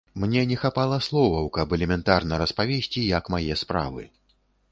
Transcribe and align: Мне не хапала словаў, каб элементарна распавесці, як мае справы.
Мне 0.21 0.41
не 0.51 0.55
хапала 0.61 0.97
словаў, 1.07 1.49
каб 1.57 1.75
элементарна 1.77 2.41
распавесці, 2.43 3.05
як 3.17 3.31
мае 3.37 3.53
справы. 3.65 4.09